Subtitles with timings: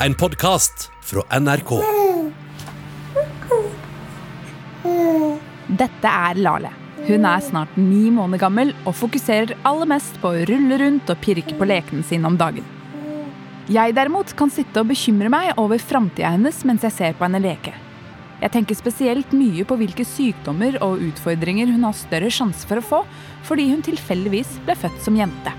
[0.00, 1.70] en podkast fra NRK.
[5.66, 6.70] Dette er Lale.
[7.06, 11.20] Hun er snart ni måneder gammel og fokuserer aller mest på å rulle rundt og
[11.24, 12.66] pirke på lekene sine om dagen.
[13.72, 17.40] Jeg derimot kan sitte og bekymre meg over framtida hennes mens jeg ser på henne
[17.42, 17.72] leke.
[18.42, 22.88] Jeg tenker spesielt mye på hvilke sykdommer og utfordringer hun har større sjanse for å
[22.90, 23.06] få
[23.48, 25.54] fordi hun tilfeldigvis ble født som jente.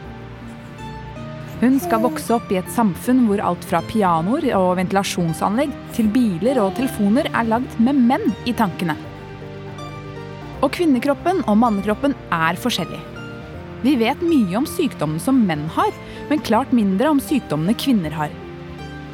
[1.57, 6.59] Hun skal vokse opp i et samfunn hvor alt fra pianoer og ventilasjonsanlegg til biler
[6.61, 8.93] og telefoner er lagd med menn i tankene.
[10.61, 13.01] Og kvinnekroppen og mannekroppen er forskjellig.
[13.81, 15.89] Vi vet mye om sykdommen som menn har,
[16.29, 18.33] men klart mindre om sykdommene kvinner har.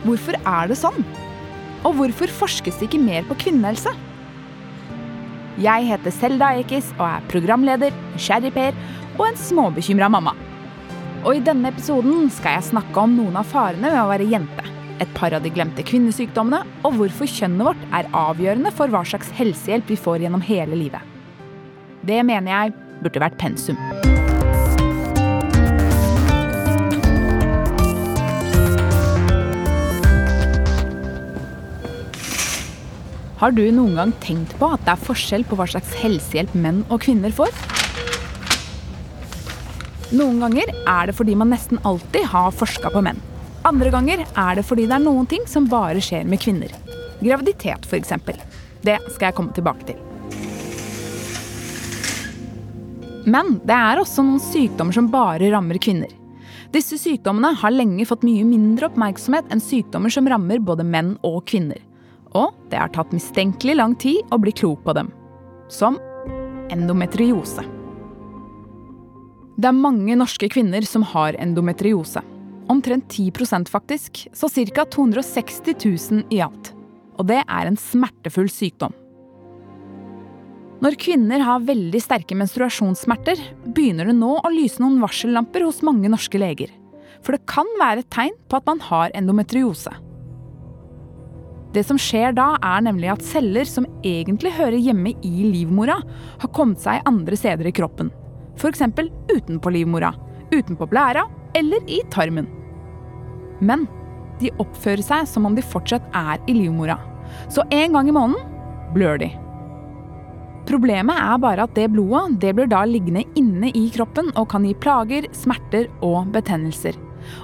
[0.04, 1.00] Hvorfor er det sånn?
[1.88, 3.92] Og hvorfor forskes det ikke mer på kvinnehelse?
[5.64, 8.76] Jeg heter Selda Ekiz og er programleder, nysgjerrig-Per
[9.20, 10.36] og en småbekymra mamma.
[11.24, 14.64] Og i denne episoden skal jeg snakke om noen av farene ved å være jente.
[15.00, 19.32] Et par av de glemte kvinnesykdommene, og hvorfor kjønnet vårt er avgjørende for hva slags
[19.38, 21.00] helsehjelp vi får gjennom hele livet.
[22.04, 22.74] Det mener jeg
[23.06, 23.80] burde vært pensum.
[33.40, 36.84] Har du noen gang tenkt på at det er forskjell på hva slags helsehjelp menn
[36.90, 37.83] og kvinner får?
[40.14, 43.18] Noen ganger er det fordi man nesten alltid har forska på menn.
[43.66, 46.70] Andre ganger er det fordi det er noen ting som bare skjer med kvinner.
[47.24, 48.14] Graviditet, f.eks.
[48.84, 49.98] Det skal jeg komme tilbake til.
[53.26, 56.12] Men det er også noen sykdommer som bare rammer kvinner.
[56.74, 61.42] Disse sykdommene har lenge fått mye mindre oppmerksomhet enn sykdommer som rammer både menn og
[61.50, 61.80] kvinner.
[62.38, 65.10] Og det har tatt mistenkelig lang tid å bli klok på dem.
[65.74, 65.98] Som
[66.74, 67.73] endometriose.
[69.54, 72.24] Det er mange norske kvinner som har endometriose.
[72.74, 74.86] Omtrent 10% faktisk, så ca.
[74.86, 76.72] 260 000 i alt.
[77.20, 78.96] Og det er en smertefull sykdom.
[80.84, 86.10] Når kvinner har veldig sterke menstruasjonssmerter, begynner det nå å lyse noen varsellamper hos mange
[86.12, 86.74] norske leger.
[87.24, 89.94] For det kan være et tegn på at man har endometriose.
[91.74, 96.02] Det som skjer da, er nemlig at celler som egentlig hører hjemme i livmora,
[96.42, 98.12] har kommet seg andre steder i kroppen.
[98.58, 98.82] F.eks.
[99.34, 100.14] utenpå livmora,
[100.52, 101.26] utenpå blæra
[101.58, 102.48] eller i tarmen.
[103.60, 103.88] Men
[104.42, 106.98] de oppfører seg som om de fortsatt er i livmora.
[107.50, 109.30] Så en gang i måneden blør de.
[110.68, 114.64] Problemet er bare at det blodet det blir da liggende inne i kroppen og kan
[114.68, 116.96] gi plager, smerter og betennelser.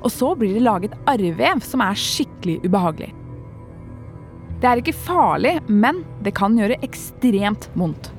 [0.04, 3.12] Og så blir det laget arrvev som er skikkelig ubehagelig.
[4.60, 8.12] Det er ikke farlig, men det kan gjøre ekstremt vondt.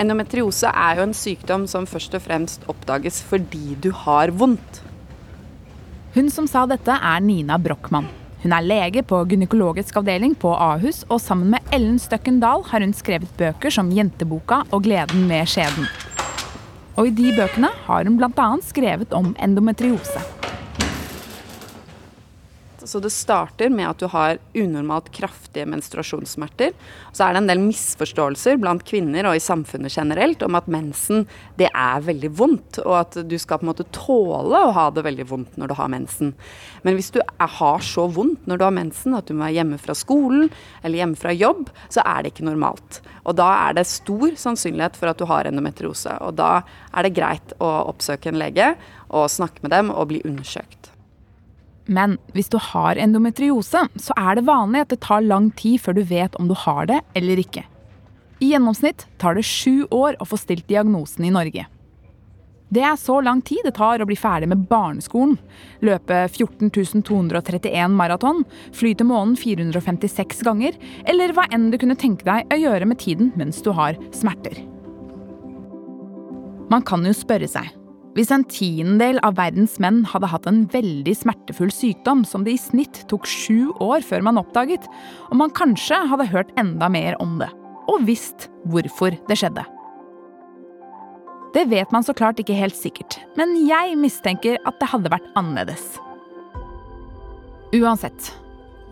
[0.00, 4.80] Endometriose er jo en sykdom som først og fremst oppdages fordi du har vondt.
[6.14, 8.08] Hun som sa dette, er Nina Brochmann.
[8.40, 12.80] Hun er lege på gynekologisk avdeling på Ahus, og sammen med Ellen Støkken Dahl har
[12.80, 15.84] hun skrevet bøker som Jenteboka og Gleden med skjeden.
[16.96, 18.52] Og i de bøkene har hun bl.a.
[18.64, 20.39] skrevet om endometriose.
[22.90, 26.72] Så det starter med at du har unormalt kraftige menstruasjonssmerter.
[27.14, 31.28] Så er det en del misforståelser blant kvinner og i samfunnet generelt om at mensen
[31.60, 35.04] det er veldig vondt, og at du skal på en måte tåle å ha det
[35.06, 36.34] veldig vondt når du har mensen.
[36.82, 39.78] Men hvis du har så vondt når du har mensen at du må være hjemme
[39.78, 40.48] fra skolen
[40.82, 43.02] eller hjemme fra jobb, så er det ikke normalt.
[43.22, 46.16] Og da er det stor sannsynlighet for at du har endometriose.
[46.26, 48.72] Og da er det greit å oppsøke en lege
[49.10, 50.79] og snakke med dem og bli undersøkt.
[51.90, 55.98] Men hvis du har endometriose, så er det vanlig at det tar lang tid før
[55.98, 57.64] du vet om du har det eller ikke.
[58.40, 61.66] I gjennomsnitt tar det sju år å få stilt diagnosen i Norge.
[62.70, 65.34] Det er så lang tid det tar å bli ferdig med barneskolen,
[65.82, 70.78] løpe 14.231 maraton, fly til månen 456 ganger,
[71.10, 74.62] eller hva enn du kunne tenke deg å gjøre med tiden mens du har smerter.
[76.70, 77.74] Man kan jo spørre seg
[78.16, 82.60] hvis en tiendedel av verdens menn hadde hatt en veldig smertefull sykdom som det i
[82.60, 84.86] snitt tok sju år før man oppdaget,
[85.30, 87.50] og man kanskje hadde hørt enda mer om det,
[87.90, 89.66] og visst hvorfor det skjedde.
[91.54, 95.26] Det vet man så klart ikke helt sikkert, men jeg mistenker at det hadde vært
[95.38, 95.96] annerledes.
[97.74, 98.32] Uansett.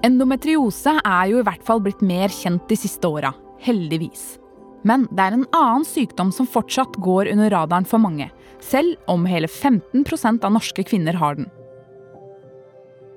[0.06, 3.32] Endometriose er jo i hvert fall blitt mer kjent de siste åra,
[3.62, 4.36] heldigvis.
[4.86, 8.28] Men det er en annen sykdom som fortsatt går under radaren for mange,
[8.62, 11.48] selv om hele 15% av norske kvinner har den.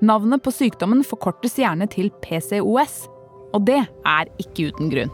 [0.02, 3.04] Navnet på sykdommen forkortes gjerne til PCOS,
[3.54, 5.12] og det er ikke uten grunn.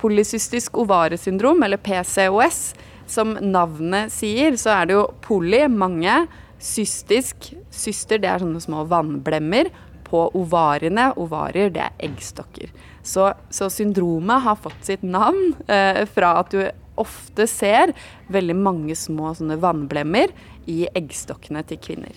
[0.00, 2.74] Polycystisk ovaresyndrom, eller PCOS,
[3.06, 6.24] som navnet sier, så er det jo poly, mange,
[6.64, 7.50] Cystisk.
[7.74, 9.68] Syster det er sånne små vannblemmer
[10.06, 12.70] på ovarene, ovarer, det er eggstokker.
[13.04, 16.62] Så, så syndromet har fått sitt navn eh, fra at du
[17.00, 17.92] ofte ser
[18.32, 20.32] veldig mange små sånne vannblemmer
[20.70, 22.16] i eggstokkene til kvinner.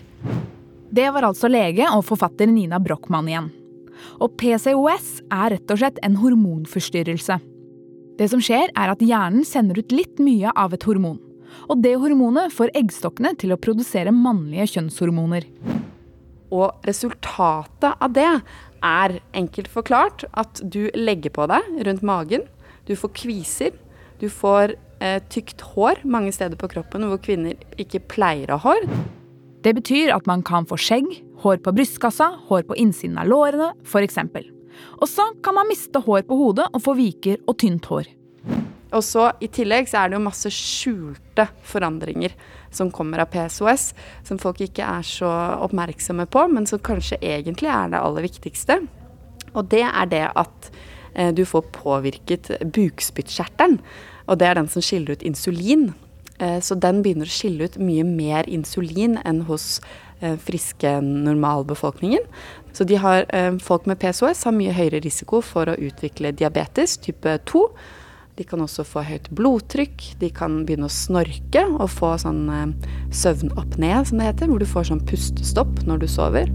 [0.88, 3.52] Det var altså lege og forfatter Nina Brochmann igjen.
[4.24, 7.40] Og PCOS er rett og slett en hormonforstyrrelse.
[8.18, 11.20] Det som skjer, er at hjernen sender ut litt mye av et hormon.
[11.68, 15.46] Og det hormonet får eggstokkene til å produsere mannlige kjønnshormoner.
[16.54, 18.30] Og resultatet av det
[18.86, 22.46] er enkelt forklart at du legger på deg rundt magen.
[22.88, 23.78] Du får kviser.
[24.22, 28.74] Du får eh, tykt hår mange steder på kroppen hvor kvinner ikke pleier å ha
[28.74, 28.90] hår.
[29.66, 31.10] Det betyr at man kan få skjegg,
[31.44, 34.22] hår på brystkassa, hår på innsiden av lårene f.eks.
[35.02, 38.08] Og så kan man miste hår på hodet og få viker og tynt hår.
[38.96, 42.36] Og så I tillegg så er det jo masse skjulte forandringer
[42.74, 43.92] som kommer av PSOS,
[44.28, 45.30] som folk ikke er så
[45.66, 48.80] oppmerksomme på, men som kanskje egentlig er det aller viktigste.
[49.54, 50.72] Og det er det at
[51.16, 53.80] eh, du får påvirket bukspyttkjertelen.
[54.28, 55.90] Og det er den som skiller ut insulin.
[56.40, 59.80] Eh, så den begynner å skille ut mye mer insulin enn hos
[60.22, 62.28] eh, friske normalbefolkningen.
[62.78, 67.40] Så har, eh, folk med PSOS har mye høyere risiko for å utvikle diabetes type
[67.50, 67.66] 2
[68.38, 72.92] de kan også få høyt blodtrykk, de kan begynne å snorke og få sånn eh,
[73.10, 76.52] søvnapné, som det heter, hvor du får sånn pustestopp når du sover.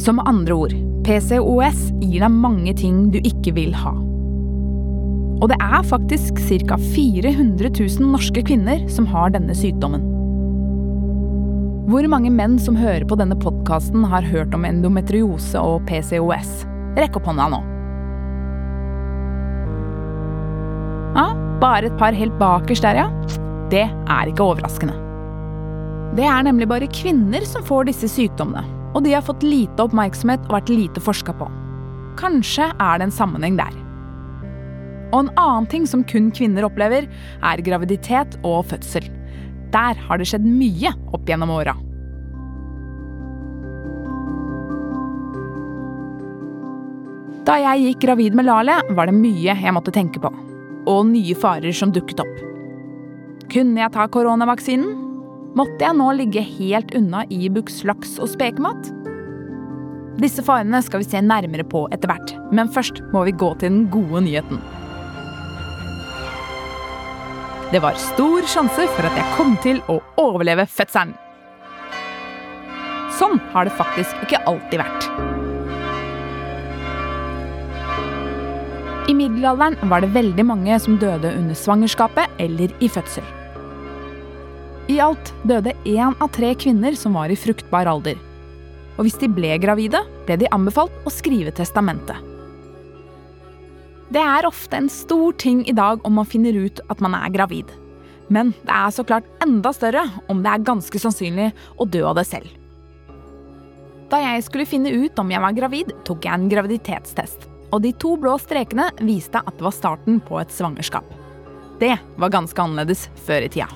[0.00, 0.72] Som andre ord,
[1.04, 3.92] PCOS gir deg mange ting du ikke vil ha.
[5.44, 6.80] Og det er faktisk ca.
[6.80, 10.08] 400 000 norske kvinner som har denne sykdommen.
[11.92, 16.62] Hvor mange menn som hører på denne podkasten, har hørt om endometriose og PCOS?
[16.96, 17.62] Rekk opp hånda nå.
[21.64, 23.38] Bare et par helt bakerst der, ja.
[23.72, 24.96] Det er ikke overraskende.
[26.14, 28.62] Det er nemlig bare kvinner som får disse sykdommene,
[28.94, 31.48] og de har fått lite oppmerksomhet og vært lite forska på.
[32.20, 33.72] Kanskje er det en sammenheng der.
[35.14, 37.08] Og en annen ting som kun kvinner opplever,
[37.42, 39.08] er graviditet og fødsel.
[39.74, 41.74] Der har det skjedd mye opp gjennom åra.
[47.44, 50.32] Da jeg gikk gravid med Lale, var det mye jeg måtte tenke på
[50.90, 52.36] og nye farer som dukket opp.
[53.52, 55.00] Kunne jeg ta koronavaksinen?
[55.54, 58.90] Måtte jeg nå ligge helt unna Ibux laks og spekemat?
[60.22, 63.70] Disse farene skal vi se nærmere på etter hvert, men først må vi gå til
[63.70, 64.62] den gode nyheten.
[67.74, 71.16] Det var stor sjanse for at jeg kom til å overleve fødselen.
[73.14, 75.33] Sånn har det faktisk ikke alltid vært.
[79.04, 83.26] I middelalderen var det veldig mange som døde under svangerskapet eller i fødsel.
[84.88, 88.16] I alt døde én av tre kvinner som var i fruktbar alder.
[88.96, 92.16] Og hvis de ble gravide, ble de anbefalt å skrive testamentet.
[94.08, 97.32] Det er ofte en stor ting i dag om man finner ut at man er
[97.34, 97.68] gravid.
[98.32, 102.16] Men det er så klart enda større om det er ganske sannsynlig å dø av
[102.16, 102.48] det selv.
[104.08, 107.90] Da jeg skulle finne ut om jeg var gravid, tok jeg en graviditetstest og de
[107.98, 111.06] to blå strekene viste at det var starten på et svangerskap.
[111.80, 113.66] Det var ganske annerledes før i tida.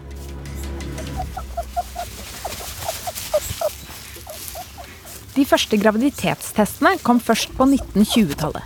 [5.35, 8.62] De første graviditetstestene kom først på 1920-tallet.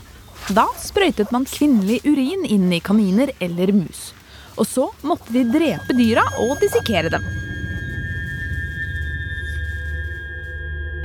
[0.53, 4.11] Da sprøytet man kvinnelig urin inn i kaniner eller mus.
[4.57, 7.25] Og så måtte de drepe dyra og dissekere dem.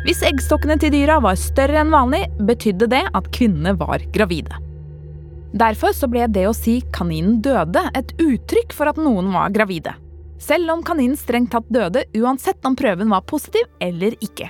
[0.08, 4.56] Hvis eggstokkene til dyra var større enn vanlig, betydde det at kvinnene var gravide.
[5.52, 9.98] Derfor så ble det å si 'kaninen døde' et uttrykk for at noen var gravide.
[10.40, 14.48] Selv om kaninen strengt tatt døde uansett om prøven var positiv eller ikke.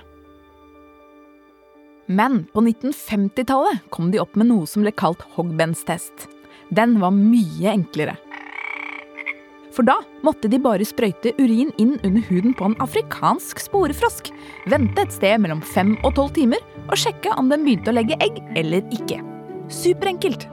[2.07, 6.29] Men på 1950-tallet kom de opp med noe som ble kalt Hogbens test.
[6.69, 8.13] Den var mye enklere.
[9.77, 14.31] For da måtte de bare sprøyte urin inn under huden på en afrikansk sporefrosk,
[14.73, 18.17] vente et sted mellom fem og tolv timer og sjekke om den begynte å legge
[18.25, 19.21] egg eller ikke.
[19.69, 20.47] Superenkelt.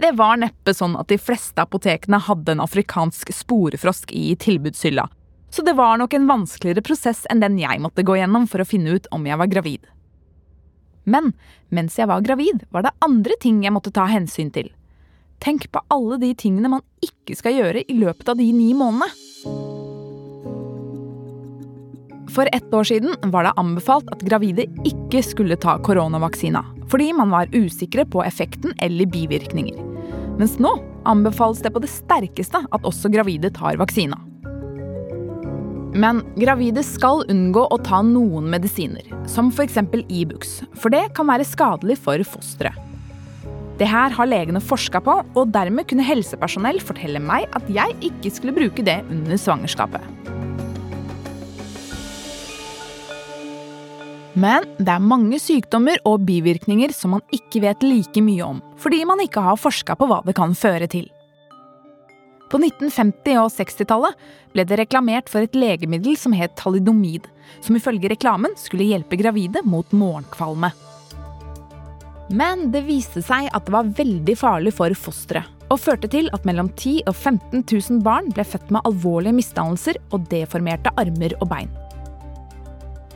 [0.00, 5.10] Det var neppe sånn at de fleste apotekene hadde en afrikansk sporefrosk i tilbudshylla,
[5.50, 8.70] så det var nok en vanskeligere prosess enn den jeg måtte gå gjennom for å
[8.78, 9.90] finne ut om jeg var gravid.
[11.02, 11.34] Men
[11.74, 14.70] mens jeg var gravid, var det andre ting jeg måtte ta hensyn til.
[15.40, 19.08] Tenk på alle de tingene man ikke skal gjøre i løpet av de ni månedene.
[22.30, 27.32] For ett år siden var det anbefalt at gravide ikke skulle ta koronavaksina, fordi man
[27.32, 29.80] var usikre på effekten eller bivirkninger.
[30.38, 30.76] Mens nå
[31.08, 34.20] anbefales det på det sterkeste at også gravide tar vaksina.
[35.90, 39.80] Men gravide skal unngå å ta noen medisiner, som f.eks.
[40.06, 42.89] Ibux, for det kan være skadelig for fosteret.
[43.80, 48.32] Det her har legene forska på, og dermed kunne helsepersonell fortelle meg at jeg ikke
[48.34, 50.04] skulle bruke det under svangerskapet.
[54.40, 59.00] Men det er mange sykdommer og bivirkninger som man ikke vet like mye om, fordi
[59.08, 61.08] man ikke har forska på hva det kan føre til.
[62.50, 67.30] På 1950- og 60-tallet ble det reklamert for et legemiddel som het talidomid,
[67.64, 70.74] som ifølge reklamen skulle hjelpe gravide mot morgenkvalme.
[72.30, 76.44] Men det viste seg at det var veldig farlig for fosteret, og førte til at
[76.46, 81.50] mellom 10 og 15 000 barn ble født med alvorlige misdannelser og deformerte armer og
[81.50, 81.72] bein.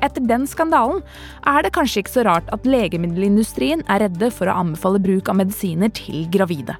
[0.04, 1.00] Etter den skandalen
[1.48, 5.38] er det kanskje ikke så rart at legemiddelindustrien er redde for å anbefale bruk av
[5.40, 6.76] medisiner til gravide.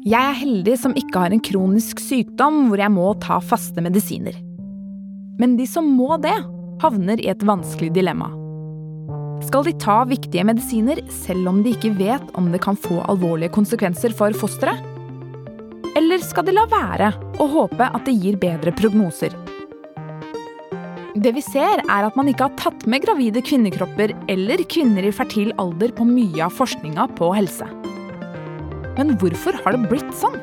[0.00, 4.36] Jeg er heldig som ikke har en kronisk sykdom hvor jeg må ta faste medisiner.
[5.40, 6.36] Men de som må det,
[6.80, 8.30] havner i et vanskelig dilemma.
[9.50, 13.50] Skal de ta viktige medisiner selv om de ikke vet om det kan få alvorlige
[13.50, 14.78] konsekvenser for fosteret?
[15.98, 19.34] Eller skal de la være og håpe at det gir bedre prognoser?
[21.18, 25.10] Det vi ser, er at man ikke har tatt med gravide kvinnekropper eller kvinner i
[25.18, 27.66] fertil alder på mye av forskninga på helse.
[28.94, 30.38] Men hvorfor har det blitt sånn?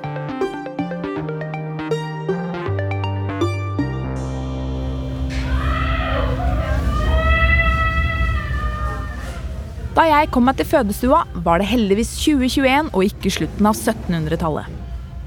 [9.97, 14.67] Da jeg kom meg til fødestua, var det heldigvis 2021 og ikke slutten av 1700-tallet.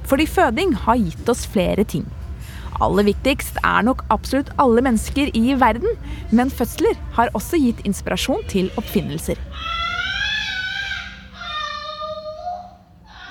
[0.06, 2.04] Fordi føding har gitt oss flere ting.
[2.78, 5.98] Aller viktigst er nok absolutt alle mennesker i verden,
[6.30, 9.42] men fødsler har også gitt inspirasjon til oppfinnelser.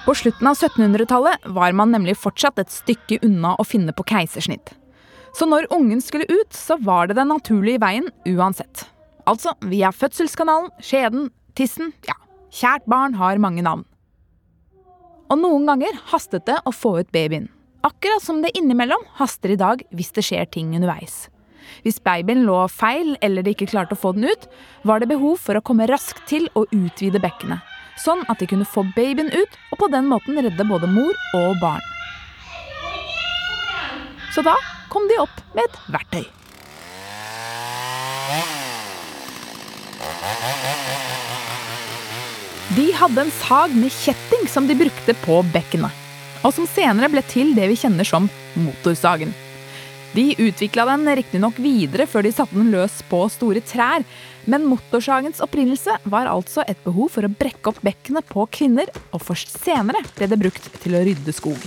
[0.03, 4.75] På slutten av 1700-tallet var man nemlig fortsatt et stykke unna å finne på keisersnitt.
[5.31, 8.89] Så når ungen skulle ut, så var det den naturlige veien uansett.
[9.29, 12.17] Altså via fødselskanalen, skjeden, tissen Ja,
[12.49, 13.85] kjært barn har mange navn.
[15.29, 17.49] Og noen ganger hastet det å få ut babyen.
[17.85, 21.27] Akkurat som det innimellom haster i dag hvis det skjer ting underveis.
[21.85, 24.49] Hvis babyen lå feil eller de ikke klarte å få den ut,
[24.83, 27.61] var det behov for å komme raskt til å utvide bekkenet
[28.03, 31.59] sånn at de kunne få babyen ut og på den måten redde både mor og
[31.61, 31.83] barn.
[34.33, 34.55] Så da
[34.93, 36.25] kom de opp med et verktøy.
[42.79, 45.91] De hadde en sag med kjetting som de brukte på bekkenet,
[46.47, 49.33] og som senere ble til det vi kjenner som motorsagen.
[50.13, 54.05] De utvikla den riktignok videre før de satte den løs på store trær,
[54.47, 59.27] men motorsagens opprinnelse var altså et behov for å brekke opp bekkenet på kvinner, og
[59.27, 61.59] først senere ble det brukt til å rydde skog.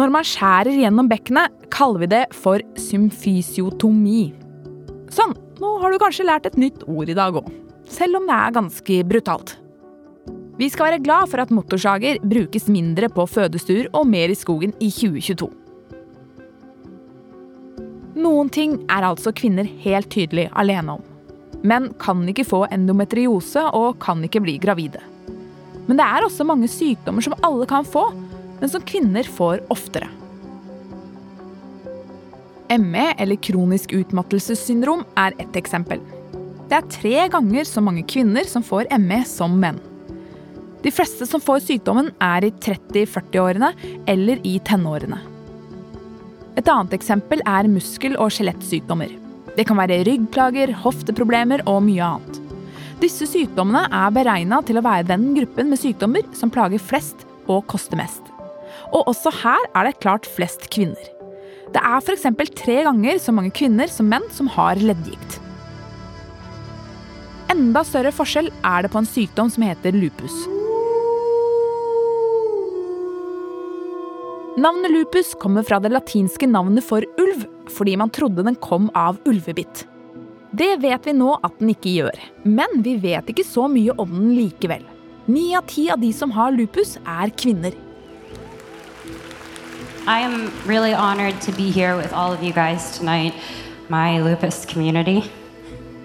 [0.00, 4.47] Når man skjærer gjennom bekkenet, kaller vi det for symfysiotomi.
[5.18, 7.48] Sånn, nå har du kanskje lært et nytt ord i dag òg.
[7.90, 9.56] Selv om det er ganske brutalt.
[10.58, 14.74] Vi skal være glad for at motorsager brukes mindre på fødestuer og mer i skogen
[14.78, 15.48] i 2022.
[18.18, 21.04] Noen ting er altså kvinner helt tydelig alene om.
[21.66, 25.02] Menn kan ikke få endometriose og kan ikke bli gravide.
[25.88, 28.08] Men det er også mange sykdommer som alle kan få,
[28.60, 30.10] men som kvinner får oftere.
[32.76, 36.02] ME, eller kronisk utmattelsessyndrom, er ett eksempel.
[36.68, 39.78] Det er tre ganger så mange kvinner som får ME som menn.
[40.84, 43.72] De fleste som får sykdommen, er i 30-40-årene
[44.06, 45.18] eller i tenårene.
[46.58, 49.14] Et annet eksempel er muskel- og skjelettsykdommer.
[49.56, 52.40] Det kan være ryggplager, hofteproblemer og mye annet.
[53.02, 57.64] Disse sykdommene er beregna til å være den gruppen med sykdommer som plager flest og
[57.70, 58.22] koster mest.
[58.92, 61.17] Og også her er det klart flest kvinner.
[61.74, 62.26] Det er f.eks.
[62.56, 65.40] tre ganger så mange kvinner som menn som har leddgikt.
[67.52, 70.36] Enda større forskjell er det på en sykdom som heter lupus.
[74.58, 79.20] Navnet lupus kommer fra det latinske navnet for ulv, fordi man trodde den kom av
[79.28, 79.84] ulvebitt.
[80.50, 82.16] Det vet vi nå at den ikke gjør,
[82.48, 84.82] men vi vet ikke så mye om den likevel.
[85.28, 87.76] Ni av ti av de som har lupus, er kvinner.
[90.08, 93.34] I am really honored to be here with all of you guys tonight,
[93.90, 95.30] my lupus community.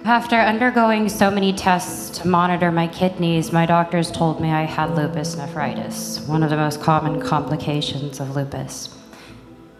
[0.03, 4.97] After undergoing so many tests to monitor my kidneys, my doctors told me I had
[4.97, 8.89] lupus nephritis, one of the most common complications of lupus.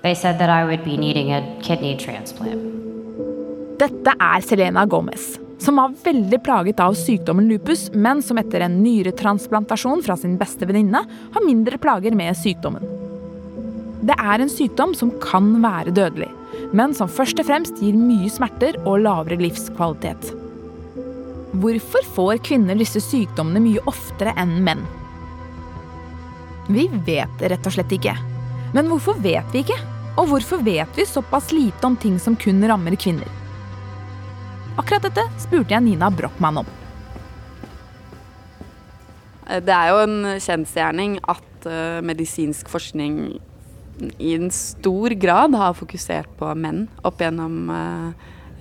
[0.03, 2.63] They said that I would be needing a kidney transplant.
[3.77, 8.83] Dette er Selena Gomez, som var veldig plaget av sykdommen lupus, men som etter en
[8.87, 11.03] nyretransplantasjon fra sin beste venninne
[11.33, 13.02] har mindre plager med sykdommen.
[14.03, 16.27] Det er en sykdom som kan være dødelig,
[16.75, 20.33] men som først og fremst gir mye smerter og lavere livskvalitet.
[21.63, 24.81] Hvorfor får kvinner disse sykdommene mye oftere enn menn?
[26.67, 28.15] Vi vet rett og slett ikke.
[28.75, 29.79] Men hvorfor vet vi ikke?
[30.17, 33.29] Og hvorfor vet vi såpass lite om ting som kun rammer kvinner?
[34.75, 36.69] Akkurat dette spurte jeg Nina Brochmann om.
[39.63, 43.39] Det er jo en kjensgjerning at uh, medisinsk forskning
[44.19, 48.09] i en stor grad har fokusert på menn opp gjennom uh,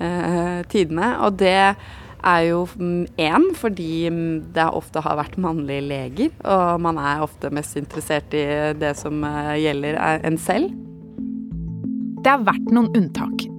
[0.01, 1.15] uh, tidene.
[1.25, 1.57] Og det
[2.23, 2.65] er jo
[3.19, 4.09] én fordi
[4.55, 8.45] det ofte har vært mannlige leger, og man er ofte mest interessert i
[8.79, 10.71] det som eh, gjelder en selv.
[12.23, 13.52] Det har vært noen unntak.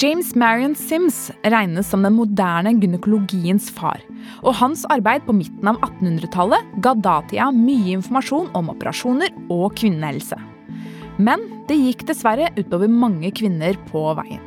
[0.00, 4.00] James Marion Sims regnes som den moderne gynekologiens far.
[4.40, 10.38] Og hans arbeid på midten av 1800-tallet ga datida mye informasjon om operasjoner og kvinnehelse.
[11.20, 14.40] Men det gikk dessverre utover mange kvinner på veien.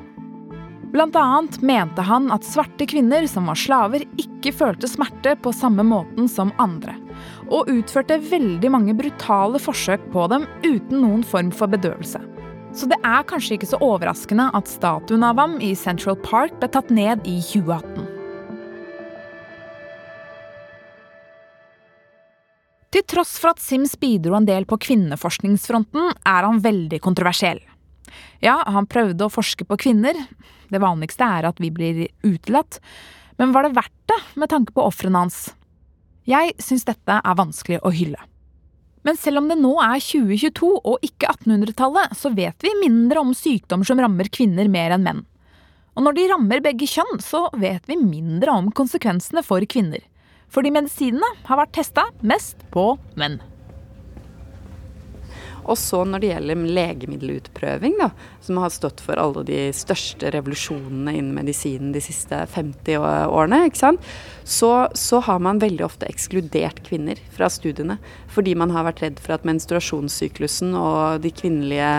[0.95, 5.85] Blant annet mente han at svarte kvinner som var slaver, ikke følte smerte på samme
[5.85, 6.95] måten som andre,
[7.51, 12.23] og utførte veldig mange brutale forsøk på dem uten noen form for bedøvelse.
[12.75, 16.67] Så det er kanskje ikke så overraskende at statuen av ham i Central Park ble
[16.73, 18.09] tatt ned i 2018.
[22.95, 27.59] Til tross for at Sims bidro en del på kvinneforskningsfronten, er han veldig kontroversiell.
[28.43, 30.15] Ja, han prøvde å forske på kvinner,
[30.71, 32.79] det vanligste er at vi blir utelatt.
[33.39, 35.49] Men var det verdt det, med tanke på ofrene hans?
[36.27, 38.19] Jeg syns dette er vanskelig å hylle.
[39.05, 43.35] Men selv om det nå er 2022 og ikke 1800-tallet, så vet vi mindre om
[43.37, 45.23] sykdom som rammer kvinner mer enn menn.
[45.95, 50.01] Og når de rammer begge kjønn, så vet vi mindre om konsekvensene for kvinner.
[50.51, 53.37] Fordi medisinene har vært testa mest på menn.
[55.65, 58.09] Og så når det gjelder legemiddelutprøving, da,
[58.45, 63.63] som har stått for alle de største revolusjonene innen medisinen de siste 50 årene,
[64.45, 67.97] så, så, har man veldig ofte ekskludert kvinner fra studiene.
[68.31, 71.89] Fordi man har vært redd for at menstruasjonssyklusen og de kvinnelige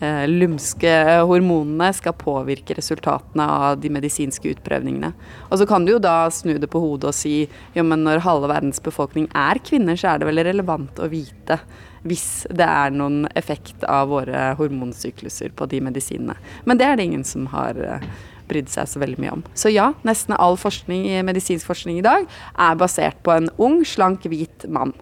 [0.00, 0.94] eh, lumske
[1.28, 5.12] hormonene skal påvirke resultatene av de medisinske utprøvningene.
[5.50, 7.36] Og så kan du jo da snu det på hodet og si
[7.76, 11.60] jo, men når halve verdens befolkning er kvinner, så er det vel relevant å vite
[12.08, 16.36] hvis det er noen effekt av våre hormonsykluser på de medisinene.
[16.64, 18.06] Men det er det ingen som har eh,
[18.50, 19.44] brydd seg så veldig mye om.
[19.54, 23.82] Så ja, nesten all forskning i medisinsk forskning i dag er basert på en ung,
[23.86, 24.94] slank, hvit mann.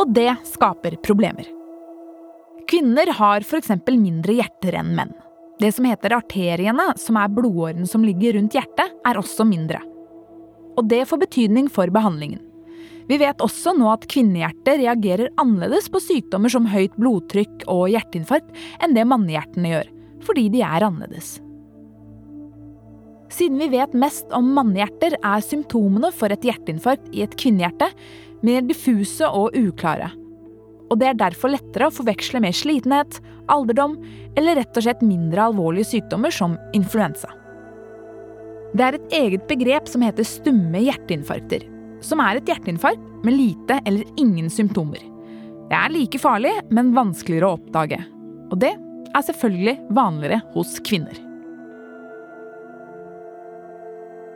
[0.00, 1.48] Og det skaper problemer.
[2.70, 3.70] Kvinner har f.eks.
[3.86, 5.12] mindre hjerter enn menn.
[5.60, 9.78] Det som heter arteriene, som er blodårene som ligger rundt hjertet, er også mindre.
[10.74, 12.42] Og det får betydning for behandlingen.
[13.08, 18.54] Vi vet også nå at kvinnehjertet reagerer annerledes på sykdommer som høyt blodtrykk og hjerteinfarkt
[18.84, 19.90] enn det mannehjertene gjør,
[20.24, 21.36] fordi de er annerledes.
[23.34, 27.90] Siden vi vet mest om mannehjerter, er symptomene for et hjerteinfarkt i et kvinnehjerte
[28.44, 30.12] mer diffuse og uklare.
[30.92, 33.18] Og det er derfor lettere å forveksle med slitenhet,
[33.50, 33.96] alderdom
[34.38, 37.32] eller rett og slett mindre alvorlige sykdommer som influensa.
[38.74, 41.66] Det er et eget begrep som heter stumme hjerteinfarkter
[42.04, 45.02] som er et hjerteinfarkt med lite eller ingen symptomer.
[45.70, 48.00] Det er like farlig, men vanskeligere å oppdage.
[48.52, 48.74] Og det
[49.14, 51.16] er selvfølgelig vanligere hos kvinner.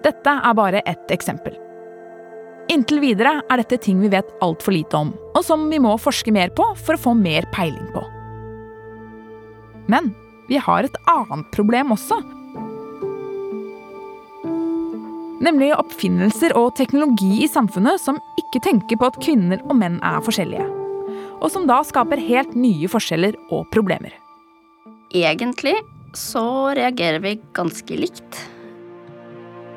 [0.04, 1.56] Dette er bare ett eksempel.
[2.72, 6.32] Inntil videre er dette ting vi vet altfor lite om, og som vi må forske
[6.34, 8.02] mer på for å få mer peiling på.
[9.88, 10.12] Men
[10.48, 12.20] vi har et annet problem også,
[15.38, 20.18] Nemlig oppfinnelser og teknologi i samfunnet som ikke tenker på at kvinner og menn er
[20.26, 20.66] forskjellige.
[21.38, 24.16] Og som da skaper helt nye forskjeller og problemer.
[25.14, 25.76] Egentlig
[26.18, 28.40] så reagerer vi ganske likt.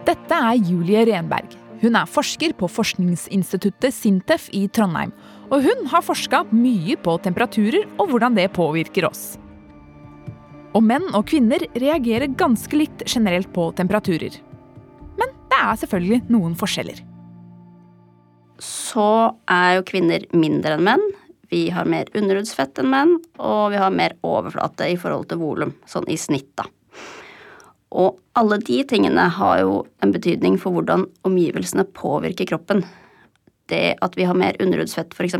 [0.07, 1.53] Dette er Julie Renberg.
[1.81, 5.13] Hun er forsker på forskningsinstituttet Sintef i Trondheim.
[5.53, 9.35] Og hun har forska mye på temperaturer og hvordan det påvirker oss.
[10.73, 14.39] Og menn og kvinner reagerer ganske likt generelt på temperaturer.
[15.61, 17.01] Er selvfølgelig noen forskjeller.
[18.61, 19.09] Så
[19.49, 21.03] er jo kvinner mindre enn menn.
[21.51, 25.73] Vi har mer underhudsfett enn menn, og vi har mer overflate i forhold til volum,
[25.89, 26.65] sånn i snitt, da.
[27.91, 32.85] Og alle de tingene har jo en betydning for hvordan omgivelsene påvirker kroppen.
[33.67, 35.35] Det at vi har mer underhudsfett, f.eks.,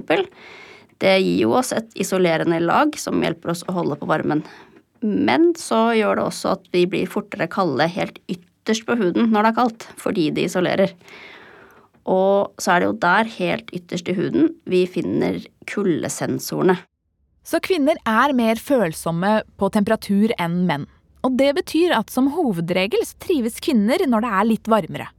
[1.02, 4.44] det gir jo oss et isolerende lag som hjelper oss å holde på varmen.
[5.02, 8.20] Men så gjør det også at vi blir fortere kalde helt
[8.62, 10.94] ytterst på huden når det er kaldt, fordi de isolerer.
[12.10, 16.78] Og så er det jo der, helt ytterst i huden, vi finner kuldesensorene.
[17.44, 20.86] Så kvinner er mer følsomme på temperatur enn menn.
[21.26, 25.10] Og det betyr at som hovedregel trives kvinner når det er litt varmere.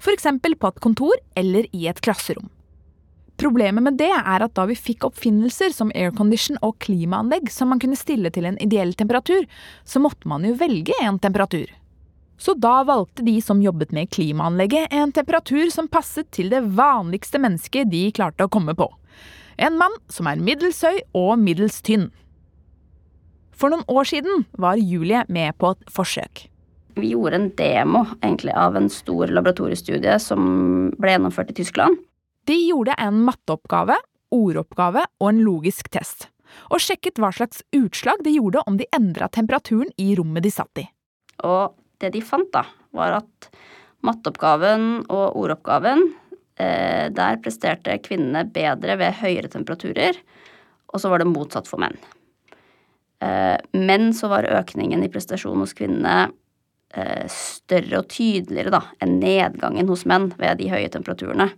[0.00, 0.26] F.eks.
[0.42, 2.50] på et kontor eller i et klasserom.
[3.36, 7.80] Problemet med det er at da vi fikk oppfinnelser som aircondition og klimaanlegg som man
[7.80, 9.44] kunne stille til en ideell temperatur,
[9.84, 11.68] så måtte man jo velge en temperatur.
[12.38, 17.40] Så da valgte de som jobbet med klimaanlegget, en temperatur som passet til det vanligste
[17.40, 18.90] mennesket de klarte å komme på.
[19.56, 22.10] En mann som er middels høy og middels tynn.
[23.56, 26.44] For noen år siden var Julie med på et forsøk.
[26.96, 31.98] Vi gjorde en demo egentlig, av en stor laboratoriestudie som ble gjennomført i Tyskland.
[32.48, 33.96] De gjorde en matteoppgave,
[34.32, 36.28] ordoppgave og en logisk test.
[36.72, 40.84] Og sjekket hva slags utslag de gjorde om de endra temperaturen i rommet de satt
[40.84, 40.86] i.
[41.44, 42.64] Og det de fant, da,
[42.96, 43.50] var at
[44.06, 46.02] matteoppgaven og ordoppgaven
[46.60, 50.18] eh, Der presterte kvinnene bedre ved høyere temperaturer,
[50.92, 51.96] og så var det motsatt for menn.
[53.24, 56.30] Eh, men så var økningen i prestasjon hos kvinnene
[56.94, 61.50] eh, større og tydeligere da, enn nedgangen hos menn ved de høye temperaturene.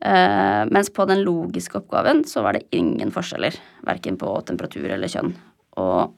[0.00, 3.52] Uh, mens på den logiske oppgaven så var det ingen forskjeller,
[3.84, 5.34] verken på temperatur eller kjønn.
[5.76, 6.14] Og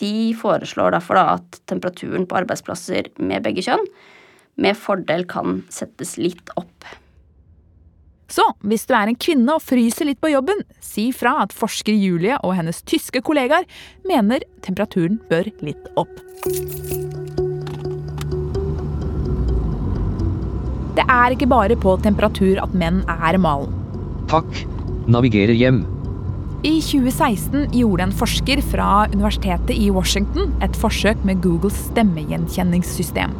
[0.00, 3.84] de foreslår derfor da at temperaturen på arbeidsplasser med begge kjønn
[4.60, 6.86] med fordel kan settes litt opp.
[8.32, 11.94] Så hvis du er en kvinne og fryser litt på jobben, si fra at forsker
[11.94, 13.68] Julie og hennes tyske kollegaer
[14.08, 16.14] mener temperaturen bør litt opp.
[20.96, 23.74] Det er ikke bare på temperatur at menn er malen.
[24.32, 24.64] Takk.
[25.06, 25.84] Navigerer hjem.
[26.66, 33.36] I 2016 gjorde en forsker fra universitetet i Washington et forsøk med Googles stemmegjenkjenningssystem.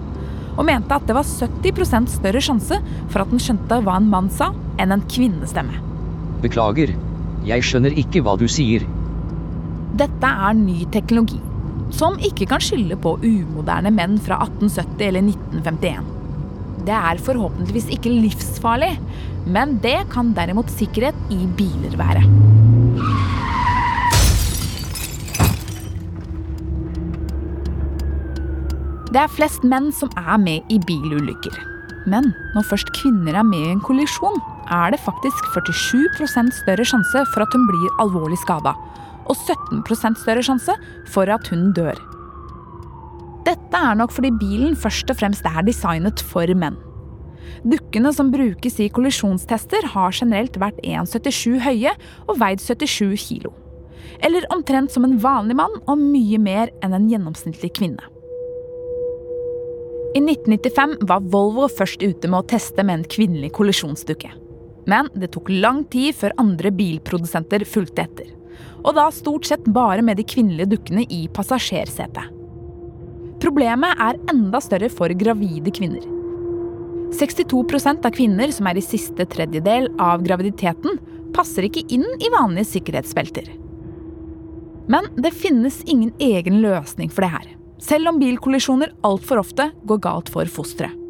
[0.55, 2.79] Og mente at det var 70% større sjanse
[3.11, 5.81] for at den skjønte hva en mann sa, enn en kvinnestemme.
[6.45, 6.93] Beklager.
[7.49, 8.87] Jeg skjønner ikke hva du sier.
[9.99, 11.41] Dette er ny teknologi,
[11.99, 16.13] som ikke kan skylde på umoderne menn fra 1870 eller 1951.
[16.87, 18.93] Det er forhåpentligvis ikke livsfarlig,
[19.51, 22.23] men det kan derimot sikkerhet i biler være.
[29.17, 31.55] Det er flest menn som er med i bilulykker.
[32.05, 34.35] Men når først kvinner er med i en kollisjon,
[34.69, 38.75] er det faktisk 47% større sjanse for at hun blir alvorlig skada.
[39.25, 40.75] Og 17% større sjanse
[41.09, 41.97] for at hun dør.
[43.47, 46.77] Dette er nok fordi bilen først og fremst er designet for menn.
[47.65, 51.95] Dukkene som brukes i kollisjonstester, har generelt vært 1,77 høye
[52.27, 53.55] og veid 77 kilo.
[54.21, 58.13] Eller omtrent som en vanlig mann og mye mer enn en gjennomsnittlig kvinne.
[60.15, 64.31] I 1995 var Volvo først ute med å teste med en kvinnelig kollisjonsdukke.
[64.87, 68.31] Men det tok lang tid før andre bilprodusenter fulgte etter.
[68.87, 72.31] Og da stort sett bare med de kvinnelige dukkene i passasjersetet.
[73.43, 76.07] Problemet er enda større for gravide kvinner.
[77.17, 80.99] 62% av kvinner som er i siste tredjedel av graviditeten,
[81.37, 83.51] passer ikke inn i vanlige sikkerhetsbelter.
[84.91, 87.47] Men det finnes ingen egen løsning for det her.
[87.83, 91.03] Selv om bilkollisjoner altfor ofte går galt for fosteret.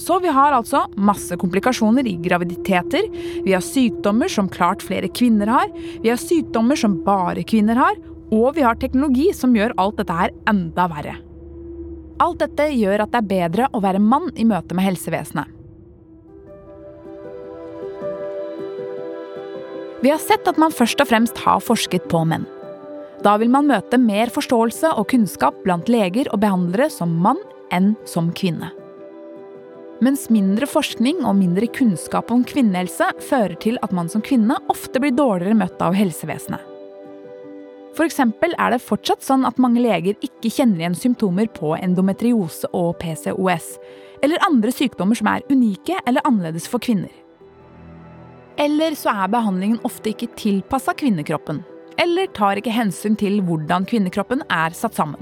[0.00, 3.06] Så vi har altså masse komplikasjoner i graviditeter.
[3.44, 5.68] Vi har sykdommer som klart flere kvinner har.
[6.02, 8.00] Vi har sykdommer som bare kvinner har.
[8.32, 11.18] Og vi har teknologi som gjør alt dette her enda verre.
[12.22, 15.58] Alt dette gjør at det er bedre å være mann i møte med helsevesenet.
[20.02, 22.48] Vi har sett at man først og fremst har forsket på menn.
[23.22, 27.38] Da vil man møte mer forståelse og kunnskap blant leger og behandlere som mann
[27.74, 28.72] enn som kvinne.
[30.02, 34.98] Mens mindre forskning og mindre kunnskap om kvinnehelse fører til at man som kvinne ofte
[34.98, 36.68] blir dårligere møtt av helsevesenet.
[37.92, 38.18] F.eks.
[38.24, 43.76] er det fortsatt sånn at mange leger ikke kjenner igjen symptomer på endometriose og PCOS,
[44.24, 47.12] eller andre sykdommer som er unike eller annerledes for kvinner.
[48.58, 51.60] Eller så er behandlingen ofte ikke tilpassa kvinnekroppen,
[52.00, 55.20] eller tar ikke hensyn til hvordan kvinnekroppen er satt sammen.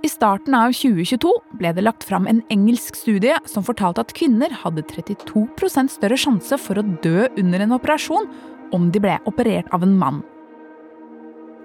[0.00, 1.30] I starten av 2022
[1.60, 6.56] ble det lagt fram en engelsk studie som fortalte at kvinner hadde 32% større sjanse
[6.56, 8.30] for å dø under en operasjon
[8.72, 10.22] om de ble operert av en mann.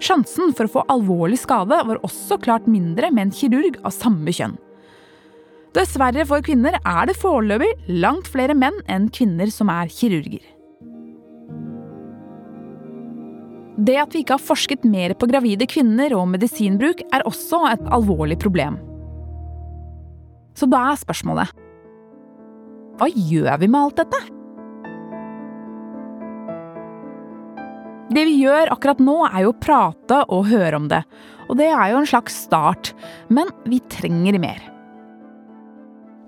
[0.04, 4.34] Sjansen for å få alvorlig skade var også klart mindre med en kirurg av samme
[4.36, 4.58] kjønn.
[5.76, 7.68] Dessverre for kvinner er det foreløpig
[8.00, 10.44] langt flere menn enn kvinner som er kirurger.
[13.76, 17.82] Det at vi ikke har forsket mer på gravide kvinner og medisinbruk, er også et
[17.92, 18.78] alvorlig problem.
[20.56, 21.52] Så da er spørsmålet
[22.96, 24.22] Hva gjør vi med alt dette?
[28.16, 31.02] Det vi gjør akkurat nå, er jo å prate og høre om det.
[31.50, 32.94] Og det er jo en slags start.
[33.28, 34.75] Men vi trenger mer.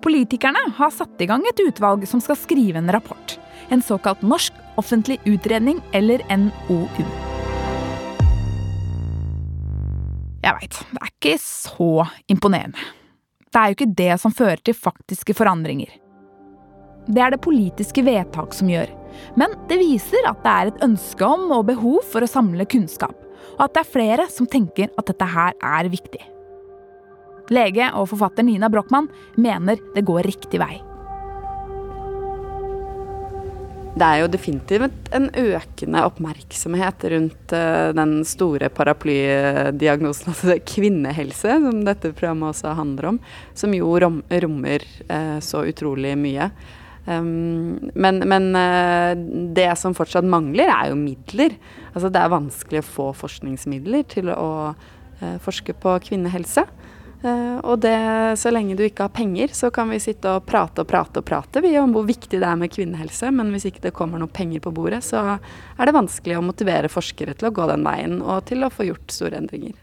[0.08, 3.34] Politikerne har satt i gang et utvalg som skal skrive en rapport.
[3.68, 6.78] En såkalt norsk offentlig utredning, eller NOU.
[10.40, 11.90] Jeg veit, det er ikke så
[12.32, 12.86] imponerende.
[13.52, 15.92] Det er jo ikke det som fører til faktiske forandringer.
[17.04, 18.88] Det er det politiske vedtak som gjør.
[19.36, 23.12] Men det viser at det er et ønske om og behov for å samle kunnskap,
[23.58, 26.24] og at det er flere som tenker at dette her er viktig.
[27.54, 29.08] Lege og forfatter Nina Brochmann
[29.40, 30.76] mener det går riktig vei.
[33.98, 41.80] Det er jo definitivt en økende oppmerksomhet rundt uh, den store paraplydiagnosen, altså kvinnehelse, som
[41.86, 43.18] dette programmet også handler om,
[43.58, 46.46] som jo rom, rommer uh, så utrolig mye.
[47.08, 49.18] Um, men, men uh,
[49.56, 51.58] det som fortsatt mangler, er jo midler.
[51.90, 54.52] Altså det er vanskelig å få forskningsmidler til å
[55.42, 56.62] forske på kvinnehelse.
[57.18, 57.96] Uh, og det,
[58.38, 61.26] så lenge du ikke har penger, så kan vi sitte og prate og prate og
[61.26, 64.30] prate vi om hvor viktig det er med kvinnehelse, men hvis ikke det kommer noen
[64.30, 68.20] penger på bordet, så er det vanskelig å motivere forskere til å gå den veien
[68.22, 69.74] og til å få gjort store endringer.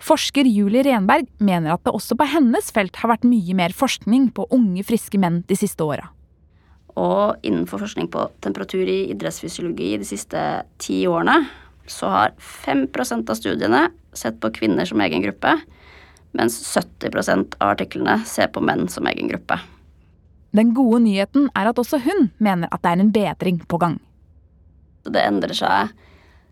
[0.00, 4.30] Forsker Julie Renberg mener at det også på hennes felt har vært mye mer forskning
[4.34, 6.08] på unge, friske menn de siste åra.
[6.98, 10.40] Og innenfor forskning på temperatur i idrettsfysiologi de siste
[10.82, 11.44] ti årene,
[11.90, 13.82] så har 5% av studiene
[14.16, 15.54] sett på kvinner som egen gruppe,
[16.36, 19.58] mens 70 av artiklene ser på menn som egen gruppe.
[20.56, 23.98] Den gode nyheten er at også hun mener at det er en bedring på gang.
[25.06, 25.92] Det endrer seg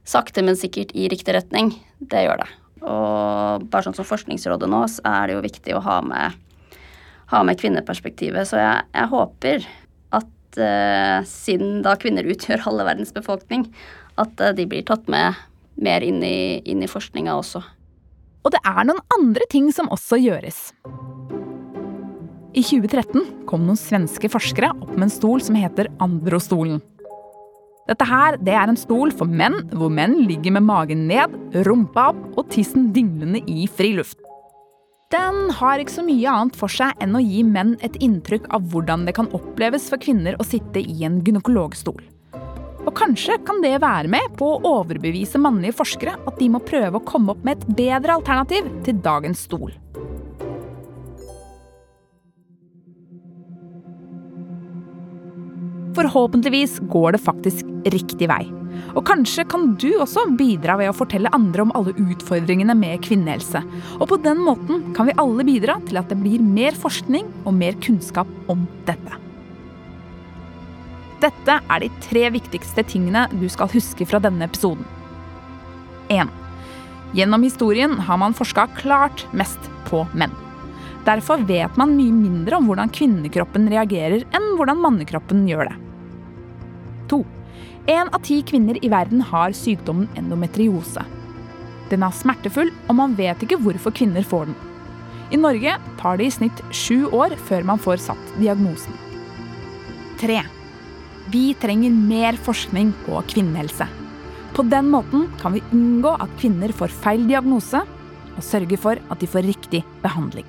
[0.09, 1.75] sakte, men sikkert i riktig retning.
[1.99, 2.49] Det gjør det.
[2.87, 6.39] Og bare sånn som Forskningsrådet nå, så er det jo viktig å ha med,
[7.35, 8.49] ha med kvinneperspektivet.
[8.49, 9.67] Så jeg, jeg håper
[10.59, 13.69] uh, siden da kvinner utgjør halve verdens befolkning,
[14.19, 15.39] at uh, de blir tatt med
[15.79, 17.63] mer inn i, inn i forskninga også.
[18.47, 20.69] Og det er noen andre ting som også gjøres.
[22.57, 26.81] I 2013 kom noen svenske forskere opp med en stol som heter Androstolen.
[27.89, 31.33] Dette her, det er en stol for menn, hvor menn ligger med magen ned,
[31.65, 34.19] rumpa opp og tissen dinglende i friluft.
[35.09, 38.67] Den har ikke så mye annet for seg enn å gi menn et inntrykk av
[38.69, 42.03] hvordan det kan oppleves for kvinner å sitte i en gynekologstol.
[42.89, 46.97] Og kanskje kan det være med på å overbevise mannlige forskere at de må prøve
[46.97, 49.75] å komme opp med et bedre alternativ til dagens stol.
[55.99, 58.47] Forhåpentligvis går det faktisk riktig vei.
[58.97, 63.65] Og kanskje kan du også bidra ved å fortelle andre om alle utfordringene med kvinnehelse.
[63.99, 67.57] Og på den måten kan vi alle bidra til at det blir mer forskning og
[67.59, 69.28] mer kunnskap om dette.
[71.19, 74.87] Dette er de tre viktigste tingene du skal huske fra denne episoden.
[76.15, 76.31] 1.
[77.19, 80.35] Gjennom historien har man forska klart mest på menn.
[81.09, 85.77] Derfor vet man mye mindre om hvordan kvinnekroppen reagerer, enn hvordan mannekroppen gjør det.
[87.11, 87.21] 2.
[87.89, 91.03] Én av ti kvinner i verden har sykdommen endometriose.
[91.89, 94.59] Den er smertefull, og man vet ikke hvorfor kvinner får den.
[95.33, 98.93] I Norge tar det i snitt sju år før man får satt diagnosen.
[100.21, 100.58] 3.
[101.31, 103.87] Vi trenger mer forskning på kvinnehelse.
[104.57, 107.83] På den måten kan vi unngå at kvinner får feil diagnose,
[108.39, 110.47] og sørge for at de får riktig behandling.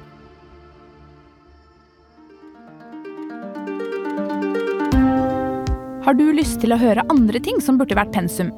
[6.06, 8.54] Har du lyst til å høre andre ting som burde vært pensum?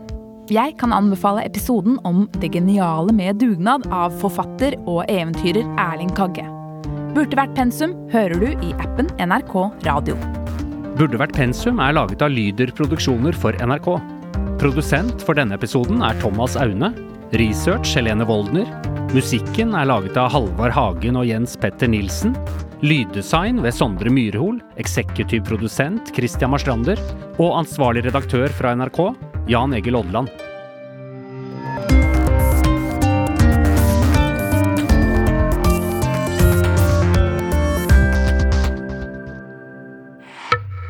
[0.52, 6.46] Jeg kan anbefale episoden om det geniale med dugnad av forfatter og eventyrer Erling Kagge.
[7.16, 9.58] Burde vært pensum hører du i appen NRK
[9.88, 10.20] Radio.
[11.00, 13.94] Burde vært pensum er laget av Lyder Produksjoner for NRK.
[14.62, 16.92] Produsent for denne episoden er Thomas Aune.
[17.40, 18.68] Research Helene Woldner.
[19.16, 22.36] Musikken er laget av Halvard Hagen og Jens Petter Nilsen.
[22.84, 27.00] Lyddesign ved Sondre Myrhol, eksekutiv produsent Christian Marstrander
[27.38, 29.04] og ansvarlig redaktør fra NRK,
[29.52, 30.51] Jan Egil Odland.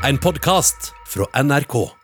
[0.04, 2.01] En podkast fra NRK.